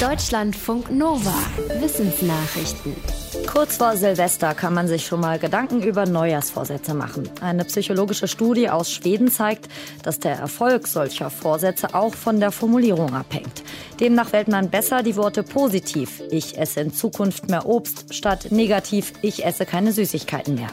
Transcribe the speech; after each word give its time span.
Deutschlandfunk 0.00 0.90
Nova. 0.90 1.32
Wissensnachrichten. 1.80 2.94
Kurz 3.50 3.78
vor 3.78 3.96
Silvester 3.96 4.52
kann 4.52 4.74
man 4.74 4.88
sich 4.88 5.06
schon 5.06 5.20
mal 5.20 5.38
Gedanken 5.38 5.82
über 5.82 6.04
Neujahrsvorsätze 6.04 6.92
machen. 6.92 7.30
Eine 7.40 7.64
psychologische 7.64 8.28
Studie 8.28 8.68
aus 8.68 8.92
Schweden 8.92 9.30
zeigt, 9.30 9.68
dass 10.02 10.20
der 10.20 10.36
Erfolg 10.36 10.86
solcher 10.86 11.30
Vorsätze 11.30 11.94
auch 11.94 12.14
von 12.14 12.40
der 12.40 12.52
Formulierung 12.52 13.14
abhängt. 13.14 13.62
Demnach 13.98 14.34
wählt 14.34 14.48
man 14.48 14.68
besser 14.68 15.02
die 15.02 15.16
Worte 15.16 15.42
positiv, 15.42 16.22
ich 16.30 16.58
esse 16.58 16.80
in 16.80 16.92
Zukunft 16.92 17.48
mehr 17.48 17.64
Obst, 17.64 18.14
statt 18.14 18.48
negativ, 18.50 19.14
ich 19.22 19.46
esse 19.46 19.64
keine 19.64 19.92
Süßigkeiten 19.92 20.56
mehr. 20.56 20.68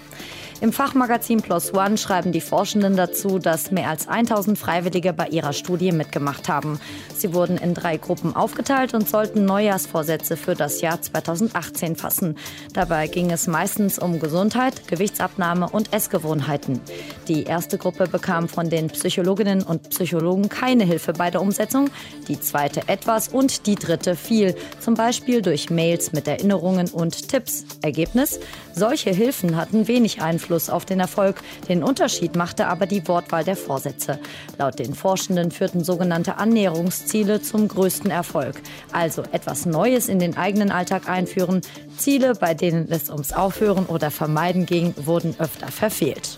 Im 0.63 0.71
Fachmagazin 0.71 1.41
Plus 1.41 1.73
One 1.73 1.97
schreiben 1.97 2.31
die 2.31 2.39
Forschenden 2.39 2.95
dazu, 2.95 3.37
dass 3.37 3.71
mehr 3.71 3.89
als 3.89 4.07
1000 4.07 4.57
Freiwillige 4.57 5.11
bei 5.11 5.27
ihrer 5.27 5.51
Studie 5.51 5.91
mitgemacht 5.91 6.47
haben. 6.47 6.79
Sie 7.17 7.33
wurden 7.33 7.57
in 7.57 7.73
drei 7.73 7.97
Gruppen 7.97 8.33
aufgeteilt 8.33 8.93
und 8.93 9.09
sollten 9.09 9.43
Neujahrsvorsätze 9.43 10.37
für 10.37 10.55
das 10.55 10.79
Jahr 10.79 11.01
2018 11.01 11.97
fassen. 11.97 12.37
Dabei 12.71 13.07
ging 13.07 13.29
es 13.29 13.45
meistens 13.47 13.99
um 13.99 14.21
Gesundheit, 14.21 14.87
Gewichtsabnahme 14.87 15.67
und 15.69 15.91
Essgewohnheiten. 15.91 16.79
Die 17.27 17.43
erste 17.43 17.77
Gruppe 17.77 18.07
bekam 18.07 18.47
von 18.47 18.69
den 18.69 18.87
Psychologinnen 18.87 19.63
und 19.63 19.89
Psychologen 19.89 20.47
keine 20.47 20.85
Hilfe 20.85 21.11
bei 21.11 21.29
der 21.29 21.41
Umsetzung, 21.41 21.89
die 22.29 22.39
zweite 22.39 22.87
etwas 22.87 23.27
und 23.27 23.67
die 23.67 23.75
dritte 23.75 24.15
viel, 24.15 24.55
zum 24.79 24.93
Beispiel 24.93 25.41
durch 25.41 25.69
Mails 25.69 26.13
mit 26.13 26.25
Erinnerungen 26.25 26.87
und 26.89 27.27
Tipps. 27.27 27.65
Ergebnis? 27.81 28.39
Solche 28.73 29.09
Hilfen 29.09 29.57
hatten 29.57 29.89
wenig 29.89 30.21
Einfluss 30.21 30.52
Einfluss 30.53 30.69
auf 30.69 30.85
den 30.85 30.99
Erfolg. 30.99 31.41
Den 31.67 31.83
Unterschied 31.83 32.35
machte 32.35 32.67
aber 32.67 32.85
die 32.85 33.07
Wortwahl 33.07 33.43
der 33.43 33.55
Vorsätze. 33.55 34.19
Laut 34.59 34.77
den 34.77 34.93
Forschenden 34.93 35.49
führten 35.49 35.83
sogenannte 35.83 36.37
Annäherungsziele 36.37 37.41
zum 37.41 37.67
größten 37.67 38.11
Erfolg. 38.11 38.61
Also 38.91 39.23
etwas 39.31 39.65
Neues 39.65 40.09
in 40.09 40.19
den 40.19 40.37
eigenen 40.37 40.71
Alltag 40.71 41.09
einführen. 41.09 41.61
Ziele, 41.97 42.33
bei 42.35 42.53
denen 42.53 42.87
es 42.91 43.09
ums 43.09 43.33
Aufhören 43.33 43.87
oder 43.87 44.11
Vermeiden 44.11 44.67
ging, 44.67 44.93
wurden 44.97 45.35
öfter 45.39 45.67
verfehlt. 45.67 46.37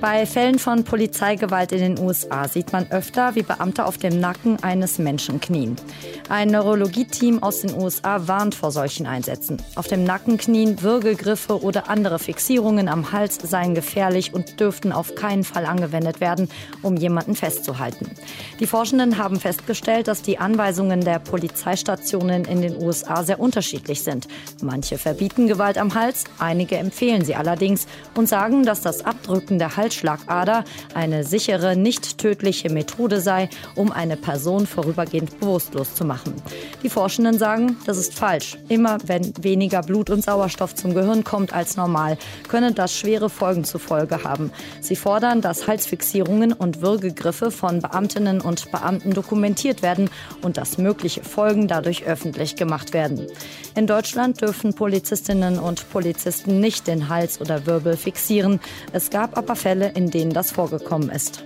Bei 0.00 0.26
Fällen 0.26 0.60
von 0.60 0.84
Polizeigewalt 0.84 1.72
in 1.72 1.80
den 1.80 1.98
USA 1.98 2.46
sieht 2.46 2.72
man 2.72 2.88
öfter, 2.92 3.34
wie 3.34 3.42
Beamte 3.42 3.84
auf 3.84 3.98
dem 3.98 4.20
Nacken 4.20 4.62
eines 4.62 4.98
Menschen 4.98 5.40
knien. 5.40 5.74
Ein 6.28 6.48
Neurologieteam 6.48 7.42
aus 7.42 7.62
den 7.62 7.74
USA 7.74 8.28
warnt 8.28 8.54
vor 8.54 8.70
solchen 8.70 9.06
Einsätzen. 9.08 9.56
Auf 9.74 9.88
dem 9.88 10.04
Nacken 10.04 10.38
knien, 10.38 10.82
Würgegriffe 10.82 11.60
oder 11.60 11.90
andere 11.90 12.20
Fixierungen 12.20 12.88
am 12.88 13.10
Hals 13.10 13.38
seien 13.42 13.74
gefährlich 13.74 14.32
und 14.34 14.60
dürften 14.60 14.92
auf 14.92 15.16
keinen 15.16 15.42
Fall 15.42 15.66
angewendet 15.66 16.20
werden, 16.20 16.48
um 16.82 16.96
jemanden 16.96 17.34
festzuhalten. 17.34 18.08
Die 18.60 18.66
Forschenden 18.66 19.18
haben 19.18 19.40
festgestellt, 19.40 20.06
dass 20.06 20.22
die 20.22 20.38
Anweisungen 20.38 21.00
der 21.00 21.18
Polizeistationen 21.18 22.44
in 22.44 22.62
den 22.62 22.80
USA 22.80 23.24
sehr 23.24 23.40
unterschiedlich 23.40 24.04
sind. 24.04 24.28
Manche 24.62 24.96
verbieten 24.96 25.48
Gewalt 25.48 25.76
am 25.76 25.94
Hals, 25.94 26.22
einige 26.38 26.76
empfehlen 26.76 27.24
sie 27.24 27.34
allerdings 27.34 27.88
und 28.14 28.28
sagen, 28.28 28.64
dass 28.64 28.80
das 28.80 29.04
Abdrücken 29.04 29.58
der 29.58 29.76
Hals 29.76 29.87
Halsschlagader 29.88 30.64
eine 30.92 31.24
sichere, 31.24 31.74
nicht 31.74 32.18
tödliche 32.18 32.70
Methode 32.70 33.22
sei, 33.22 33.48
um 33.74 33.90
eine 33.90 34.18
Person 34.18 34.66
vorübergehend 34.66 35.40
bewusstlos 35.40 35.94
zu 35.94 36.04
machen. 36.04 36.34
Die 36.82 36.90
Forschenden 36.90 37.38
sagen, 37.38 37.78
das 37.86 37.96
ist 37.96 38.12
falsch. 38.14 38.58
Immer 38.68 38.98
wenn 39.06 39.32
weniger 39.40 39.80
Blut 39.80 40.10
und 40.10 40.22
Sauerstoff 40.22 40.74
zum 40.74 40.92
Gehirn 40.92 41.24
kommt 41.24 41.54
als 41.54 41.78
normal, 41.78 42.18
könne 42.48 42.72
das 42.72 42.94
schwere 42.94 43.30
Folgen 43.30 43.64
zur 43.64 43.80
Folge 43.80 44.24
haben. 44.24 44.50
Sie 44.82 44.96
fordern, 44.96 45.40
dass 45.40 45.66
Halsfixierungen 45.66 46.52
und 46.52 46.82
Würgegriffe 46.82 47.50
von 47.50 47.80
Beamtinnen 47.80 48.42
und 48.42 48.70
Beamten 48.70 49.14
dokumentiert 49.14 49.80
werden 49.80 50.10
und 50.42 50.58
dass 50.58 50.76
mögliche 50.76 51.22
Folgen 51.24 51.66
dadurch 51.66 52.04
öffentlich 52.04 52.56
gemacht 52.56 52.92
werden. 52.92 53.26
In 53.74 53.86
Deutschland 53.86 54.42
dürfen 54.42 54.74
Polizistinnen 54.74 55.58
und 55.58 55.88
Polizisten 55.90 56.60
nicht 56.60 56.86
den 56.86 57.08
Hals 57.08 57.40
oder 57.40 57.64
Wirbel 57.64 57.96
fixieren. 57.96 58.60
Es 58.92 59.08
gab 59.08 59.38
aber 59.38 59.56
Fälle, 59.56 59.77
Fälle, 59.78 59.92
in 59.94 60.10
denen 60.10 60.32
das 60.32 60.50
vorgekommen 60.50 61.10
ist. 61.10 61.44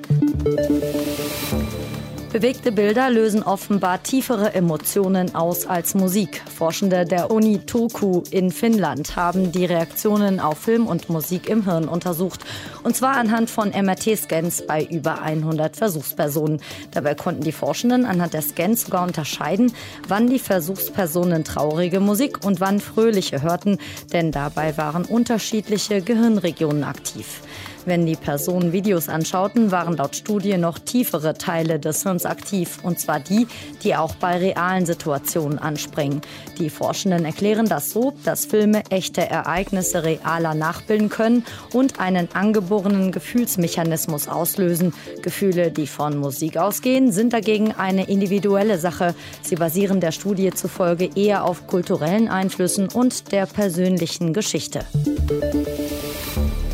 Bewegte 2.33 2.73
Bilder 2.73 3.11
lösen 3.11 3.43
offenbar 3.43 4.03
tiefere 4.03 4.55
Emotionen 4.55 5.35
aus 5.35 5.67
als 5.67 5.95
Musik. 5.95 6.41
Forschende 6.51 7.05
der 7.05 7.31
Uni 7.31 7.59
Turku 7.59 8.23
in 8.31 8.51
Finnland 8.51 9.17
haben 9.17 9.53
die 9.53 9.67
Reaktionen 9.67 10.41
auf 10.41 10.57
Film 10.57 10.87
und 10.87 11.11
Musik 11.11 11.51
im 11.51 11.65
Hirn 11.65 11.89
untersucht. 11.89 12.41
Und 12.85 12.97
zwar 12.97 13.19
anhand 13.19 13.51
von 13.51 13.69
MRT-Scans 13.69 14.67
bei 14.67 14.83
über 14.83 15.21
100 15.21 15.77
Versuchspersonen. 15.77 16.63
Dabei 16.93 17.15
konnten 17.15 17.43
die 17.43 17.53
Forschenden 17.53 18.07
anhand 18.07 18.33
der 18.33 18.41
Scans 18.41 18.87
sogar 18.87 19.07
unterscheiden, 19.07 19.71
wann 20.09 20.27
die 20.27 20.39
Versuchspersonen 20.39 21.45
traurige 21.45 22.01
Musik 22.01 22.47
und 22.47 22.61
wann 22.61 22.81
fröhliche 22.81 23.43
hörten, 23.43 23.77
denn 24.15 24.33
dabei 24.33 24.79
waren 24.79 25.05
unterschiedliche 25.05 26.01
Gehirnregionen 26.01 26.85
aktiv. 26.85 27.43
Wenn 27.85 28.07
die 28.07 28.17
Personen 28.17 28.73
Videos 28.73 29.09
anschauten, 29.09 29.73
waren 29.73 29.97
laut 29.97 30.15
Studie 30.15 30.57
noch 30.57 30.79
tiefere 30.79 31.35
Teile 31.35 31.81
des 31.81 32.05
Hirns 32.05 32.27
aktiv, 32.27 32.79
und 32.85 33.01
zwar 33.01 33.19
die, 33.19 33.49
die 33.83 33.97
auch 33.97 34.15
bei 34.15 34.39
realen 34.39 34.87
Situationen 34.87 35.59
anspringen. 35.59 36.21
Die 36.59 36.71
Forschenden 36.71 37.25
erklären 37.25 37.67
das 37.67 37.91
so, 37.91 38.15
dass 38.25 38.47
Filme 38.47 38.83
echte 38.91 39.29
Ereignisse 39.29 40.05
realer 40.05 40.55
nachbilden 40.55 41.09
können 41.09 41.45
und 41.73 41.99
einen 41.99 42.29
angeborenen 42.35 43.11
Gefühlsmechanismus 43.11 44.29
auslösen. 44.29 44.95
Gefühle, 45.23 45.73
die 45.73 45.89
von 45.89 46.19
Musik 46.19 46.57
ausgehen, 46.57 47.11
sind 47.11 47.33
dagegen 47.33 47.73
eine 47.73 48.09
individuelle 48.09 48.79
Sache. 48.79 49.15
Sie 49.43 49.57
basieren 49.57 50.01
der 50.01 50.13
Studie 50.13 50.53
zufolge 50.53 51.11
eher 51.17 51.45
auf 51.45 51.67
kulturellen 51.67 52.29
Einflüssen 52.29 52.89
und 52.89 53.33
der 53.33 53.47
persönlichen 53.47 54.33
Geschichte. 54.33 54.85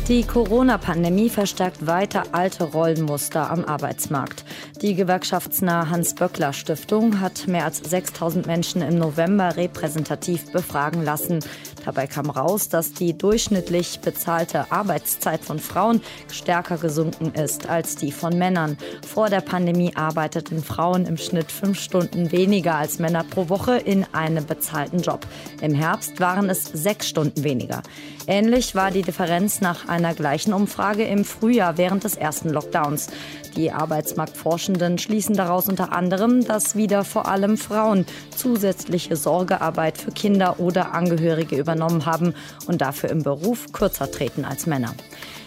Die 0.09 0.23
Corona-Pandemie 0.23 1.29
verstärkt 1.29 1.85
weiter 1.85 2.23
alte 2.31 2.63
Rollenmuster 2.63 3.51
am 3.51 3.63
Arbeitsmarkt. 3.63 4.43
Die 4.81 4.95
gewerkschaftsnahe 4.95 5.91
Hans-Böckler-Stiftung 5.91 7.19
hat 7.19 7.47
mehr 7.47 7.65
als 7.65 7.77
6000 7.77 8.47
Menschen 8.47 8.81
im 8.81 8.97
November 8.97 9.55
repräsentativ 9.55 10.51
befragen 10.51 11.03
lassen. 11.03 11.41
Dabei 11.85 12.07
kam 12.07 12.31
raus, 12.31 12.69
dass 12.69 12.93
die 12.93 13.15
durchschnittlich 13.15 13.99
bezahlte 13.99 14.71
Arbeitszeit 14.71 15.41
von 15.41 15.59
Frauen 15.59 16.01
stärker 16.31 16.77
gesunken 16.77 17.35
ist 17.35 17.69
als 17.69 17.95
die 17.95 18.11
von 18.11 18.35
Männern. 18.35 18.79
Vor 19.07 19.29
der 19.29 19.41
Pandemie 19.41 19.95
arbeiteten 19.95 20.63
Frauen 20.63 21.05
im 21.05 21.17
Schnitt 21.17 21.51
fünf 21.51 21.79
Stunden 21.79 22.31
weniger 22.31 22.75
als 22.75 22.97
Männer 22.97 23.23
pro 23.23 23.47
Woche 23.49 23.77
in 23.77 24.07
einem 24.11 24.47
bezahlten 24.47 25.01
Job. 25.01 25.27
Im 25.61 25.75
Herbst 25.75 26.19
waren 26.19 26.49
es 26.49 26.63
sechs 26.63 27.07
Stunden 27.07 27.43
weniger. 27.43 27.83
Ähnlich 28.25 28.73
war 28.73 28.89
die 28.89 29.03
Differenz 29.03 29.61
nach 29.61 29.87
einem 29.87 29.98
einer 29.99 30.15
gleichen 30.15 30.53
Umfrage 30.53 31.03
im 31.03 31.25
Frühjahr 31.25 31.77
während 31.77 32.03
des 32.03 32.15
ersten 32.15 32.49
Lockdowns. 32.49 33.07
Die 33.55 33.71
Arbeitsmarktforschenden 33.71 34.97
schließen 34.97 35.35
daraus 35.35 35.67
unter 35.67 35.91
anderem, 35.91 36.45
dass 36.45 36.75
wieder 36.75 37.03
vor 37.03 37.27
allem 37.27 37.57
Frauen 37.57 38.05
zusätzliche 38.35 39.15
Sorgearbeit 39.15 39.97
für 39.97 40.11
Kinder 40.11 40.59
oder 40.59 40.93
Angehörige 40.93 41.55
übernommen 41.57 42.05
haben 42.05 42.33
und 42.67 42.81
dafür 42.81 43.09
im 43.09 43.23
Beruf 43.23 43.71
kürzer 43.71 44.09
treten 44.11 44.45
als 44.45 44.65
Männer. 44.65 44.93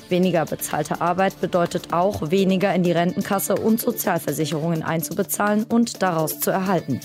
Weniger 0.08 0.44
bezahlte 0.44 1.00
Arbeit 1.00 1.40
bedeutet 1.40 1.92
auch, 1.92 2.30
weniger 2.30 2.74
in 2.74 2.82
die 2.82 2.92
Rentenkasse 2.92 3.54
und 3.54 3.80
Sozialversicherungen 3.80 4.82
einzubezahlen 4.82 5.64
und 5.64 6.02
daraus 6.02 6.38
zu 6.38 6.50
erhalten. 6.50 7.00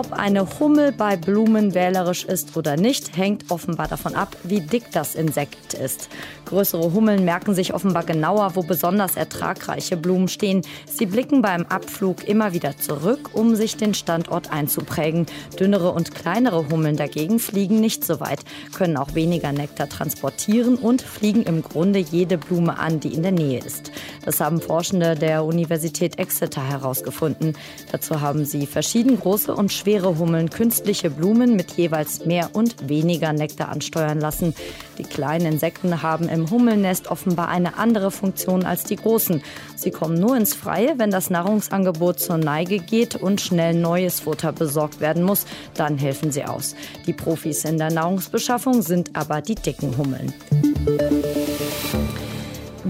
Ob 0.00 0.14
eine 0.14 0.46
Hummel 0.58 0.92
bei 0.92 1.18
Blumen 1.18 1.74
wählerisch 1.74 2.24
ist 2.24 2.56
oder 2.56 2.78
nicht, 2.78 3.18
hängt 3.18 3.50
offenbar 3.50 3.86
davon 3.86 4.14
ab, 4.14 4.34
wie 4.44 4.62
dick 4.62 4.84
das 4.92 5.14
Insekt 5.14 5.74
ist. 5.74 6.08
Größere 6.46 6.94
Hummeln 6.94 7.26
merken 7.26 7.54
sich 7.54 7.74
offenbar 7.74 8.04
genauer, 8.04 8.56
wo 8.56 8.62
besonders 8.62 9.16
ertragreiche 9.16 9.98
Blumen 9.98 10.28
stehen. 10.28 10.62
Sie 10.86 11.04
blicken 11.04 11.42
beim 11.42 11.66
Abflug 11.66 12.26
immer 12.26 12.54
wieder 12.54 12.78
zurück, 12.78 13.30
um 13.34 13.54
sich 13.54 13.76
den 13.76 13.92
Standort 13.92 14.50
einzuprägen. 14.50 15.26
Dünnere 15.60 15.92
und 15.92 16.14
kleinere 16.14 16.70
Hummeln 16.70 16.96
dagegen 16.96 17.38
fliegen 17.38 17.78
nicht 17.80 18.02
so 18.02 18.20
weit, 18.20 18.40
können 18.74 18.96
auch 18.96 19.14
weniger 19.14 19.52
Nektar 19.52 19.90
transportieren 19.90 20.76
und 20.76 21.02
fliegen 21.02 21.42
im 21.42 21.60
Grunde 21.62 21.98
jede 21.98 22.38
Blume 22.38 22.78
an, 22.78 23.00
die 23.00 23.12
in 23.12 23.22
der 23.22 23.32
Nähe 23.32 23.58
ist. 23.58 23.92
Das 24.24 24.40
haben 24.40 24.62
Forschende 24.62 25.14
der 25.14 25.44
Universität 25.44 26.18
Exeter 26.18 26.66
herausgefunden. 26.66 27.54
Dazu 27.92 28.22
haben 28.22 28.46
sie 28.46 28.66
verschieden 28.66 29.20
große 29.20 29.54
und 29.54 29.70
schwere 29.70 29.89
Hummeln 29.98 30.50
künstliche 30.50 31.10
Blumen 31.10 31.56
mit 31.56 31.72
jeweils 31.72 32.24
mehr 32.24 32.50
und 32.52 32.88
weniger 32.88 33.32
Nektar 33.32 33.68
ansteuern 33.68 34.20
lassen. 34.20 34.54
Die 34.98 35.02
kleinen 35.02 35.46
Insekten 35.54 36.02
haben 36.02 36.28
im 36.28 36.50
Hummelnest 36.50 37.10
offenbar 37.10 37.48
eine 37.48 37.76
andere 37.76 38.10
Funktion 38.10 38.64
als 38.64 38.84
die 38.84 38.96
großen. 38.96 39.42
Sie 39.76 39.90
kommen 39.90 40.18
nur 40.18 40.36
ins 40.36 40.54
Freie, 40.54 40.98
wenn 40.98 41.10
das 41.10 41.30
Nahrungsangebot 41.30 42.20
zur 42.20 42.38
Neige 42.38 42.78
geht 42.78 43.16
und 43.16 43.40
schnell 43.40 43.74
neues 43.74 44.20
Futter 44.20 44.52
besorgt 44.52 45.00
werden 45.00 45.22
muss. 45.22 45.44
Dann 45.74 45.98
helfen 45.98 46.30
sie 46.30 46.44
aus. 46.44 46.74
Die 47.06 47.12
Profis 47.12 47.64
in 47.64 47.78
der 47.78 47.90
Nahrungsbeschaffung 47.90 48.82
sind 48.82 49.16
aber 49.16 49.40
die 49.40 49.56
dicken 49.56 49.96
Hummeln. 49.96 50.32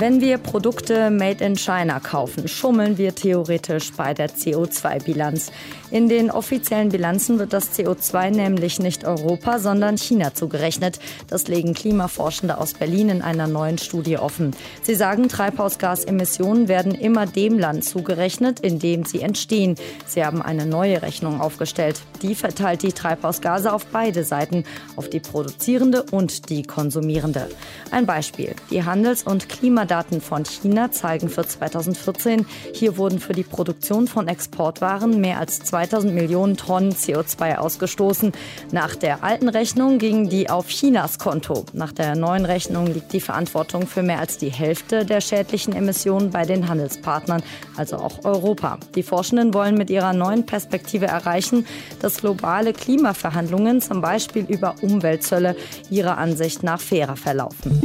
Wenn 0.01 0.23
wir 0.23 0.39
Produkte 0.39 1.11
made 1.11 1.45
in 1.45 1.57
China 1.57 2.01
kaufen, 2.01 2.49
schummeln 2.49 2.97
wir 2.97 3.15
theoretisch 3.15 3.93
bei 3.93 4.15
der 4.15 4.31
CO2-Bilanz. 4.31 5.53
In 5.91 6.09
den 6.09 6.31
offiziellen 6.31 6.89
Bilanzen 6.89 7.39
wird 7.39 7.53
das 7.53 7.79
CO2 7.79 8.31
nämlich 8.31 8.79
nicht 8.79 9.05
Europa, 9.05 9.59
sondern 9.59 9.99
China 9.99 10.33
zugerechnet. 10.33 11.01
Das 11.29 11.49
legen 11.49 11.75
Klimaforschende 11.75 12.57
aus 12.57 12.73
Berlin 12.73 13.11
in 13.11 13.21
einer 13.21 13.47
neuen 13.47 13.77
Studie 13.77 14.17
offen. 14.17 14.53
Sie 14.83 14.95
sagen, 14.95 15.29
Treibhausgasemissionen 15.29 16.69
werden 16.69 16.95
immer 16.95 17.27
dem 17.27 17.59
Land 17.59 17.85
zugerechnet, 17.85 18.61
in 18.61 18.79
dem 18.79 19.05
sie 19.05 19.21
entstehen. 19.21 19.75
Sie 20.07 20.25
haben 20.25 20.41
eine 20.41 20.65
neue 20.65 21.03
Rechnung 21.03 21.43
aufgestellt. 21.43 22.01
Die 22.23 22.35
verteilt 22.35 22.83
die 22.85 22.93
Treibhausgase 22.93 23.71
auf 23.71 23.85
beide 23.85 24.25
Seiten, 24.25 24.65
auf 24.97 25.11
die 25.11 25.21
produzierende 25.21 26.05
und 26.05 26.49
die 26.49 26.63
konsumierende. 26.63 27.51
Ein 27.91 28.07
Beispiel. 28.07 28.55
Die 28.71 28.85
Handels- 28.85 29.25
und 29.25 29.51
Klima 29.51 29.90
Klimadaten 29.91 30.21
von 30.21 30.45
China 30.45 30.93
zeigen 30.93 31.29
für 31.29 31.45
2014, 31.45 32.47
hier 32.73 32.97
wurden 32.97 33.19
für 33.19 33.33
die 33.33 33.43
Produktion 33.43 34.07
von 34.07 34.29
Exportwaren 34.29 35.21
mehr 35.21 35.41
als 35.41 35.59
2000 35.59 36.15
Millionen 36.15 36.57
Tonnen 36.57 36.93
CO2 36.93 37.57
ausgestoßen. 37.57 38.31
Nach 38.71 38.95
der 38.95 39.25
alten 39.25 39.49
Rechnung 39.49 39.99
gingen 39.99 40.29
die 40.29 40.49
auf 40.49 40.69
Chinas 40.69 41.19
Konto. 41.19 41.65
Nach 41.73 41.91
der 41.91 42.15
neuen 42.15 42.45
Rechnung 42.45 42.87
liegt 42.87 43.13
die 43.13 43.21
Verantwortung 43.21 43.89
für 43.89 44.05
mehr 44.05 44.21
als 44.21 44.39
die 44.39 44.51
Hälfte 44.51 45.05
der 45.05 45.21
schädlichen 45.21 45.75
Emissionen 45.75 46.31
bei 46.31 46.45
den 46.45 46.69
Handelspartnern, 46.69 47.43
also 47.77 47.97
auch 47.97 48.25
Europa. 48.25 48.79
Die 48.95 49.03
Forschenden 49.03 49.55
wollen 49.55 49.75
mit 49.75 49.91
ihrer 49.91 50.13
neuen 50.13 50.47
Perspektive 50.47 51.07
erreichen, 51.07 51.67
dass 52.01 52.19
globale 52.19 52.75
Klimaverhandlungen 52.75 53.81
zum 53.81 54.01
Beispiel 54.01 54.45
über 54.45 54.77
Umweltzölle 54.83 55.57
ihrer 55.91 56.17
Ansicht 56.17 56.63
nach 56.63 56.81
fairer 56.81 57.17
verlaufen. 57.17 57.81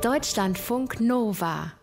Deutschlandfunk 0.00 1.00
Nova 1.00 1.77